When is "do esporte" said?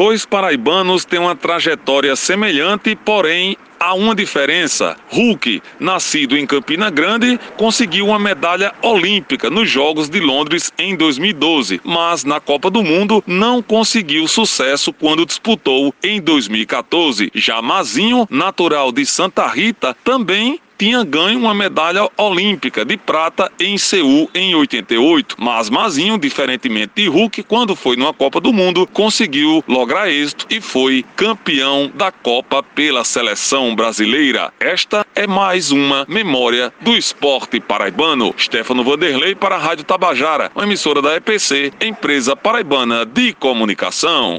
36.80-37.60